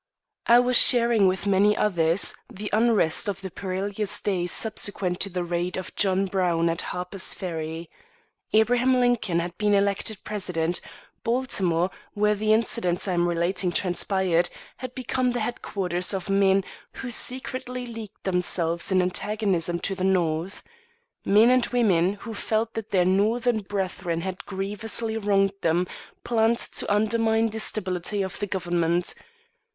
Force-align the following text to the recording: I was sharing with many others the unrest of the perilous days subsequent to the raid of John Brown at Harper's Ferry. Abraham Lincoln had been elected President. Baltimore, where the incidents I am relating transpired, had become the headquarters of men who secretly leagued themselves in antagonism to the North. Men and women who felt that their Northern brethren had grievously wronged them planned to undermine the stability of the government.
I 0.47 0.57
was 0.57 0.81
sharing 0.81 1.27
with 1.27 1.45
many 1.45 1.77
others 1.77 2.33
the 2.51 2.71
unrest 2.73 3.27
of 3.29 3.41
the 3.41 3.51
perilous 3.51 4.19
days 4.19 4.51
subsequent 4.51 5.19
to 5.19 5.29
the 5.29 5.43
raid 5.43 5.77
of 5.77 5.95
John 5.95 6.25
Brown 6.25 6.69
at 6.71 6.81
Harper's 6.89 7.35
Ferry. 7.35 7.87
Abraham 8.51 8.99
Lincoln 8.99 9.37
had 9.37 9.55
been 9.59 9.75
elected 9.75 10.17
President. 10.23 10.81
Baltimore, 11.23 11.91
where 12.15 12.33
the 12.33 12.51
incidents 12.51 13.07
I 13.07 13.13
am 13.13 13.29
relating 13.29 13.71
transpired, 13.71 14.49
had 14.77 14.95
become 14.95 15.29
the 15.29 15.39
headquarters 15.39 16.15
of 16.15 16.31
men 16.31 16.63
who 16.93 17.11
secretly 17.11 17.85
leagued 17.85 18.23
themselves 18.23 18.91
in 18.91 19.03
antagonism 19.03 19.77
to 19.81 19.93
the 19.93 20.03
North. 20.03 20.63
Men 21.23 21.51
and 21.51 21.67
women 21.67 22.13
who 22.15 22.33
felt 22.33 22.73
that 22.73 22.89
their 22.89 23.05
Northern 23.05 23.59
brethren 23.59 24.21
had 24.21 24.47
grievously 24.47 25.17
wronged 25.19 25.53
them 25.61 25.85
planned 26.23 26.57
to 26.57 26.91
undermine 26.91 27.49
the 27.51 27.59
stability 27.59 28.23
of 28.23 28.39
the 28.39 28.47
government. 28.47 29.13